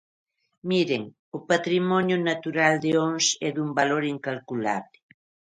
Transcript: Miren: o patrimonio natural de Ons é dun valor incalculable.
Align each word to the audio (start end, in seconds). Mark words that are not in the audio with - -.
Miren: 0.69 1.03
o 1.37 1.39
patrimonio 1.51 2.17
natural 2.29 2.73
de 2.85 2.91
Ons 3.07 3.25
é 3.47 3.49
dun 3.55 3.69
valor 3.79 4.03
incalculable. 4.15 4.97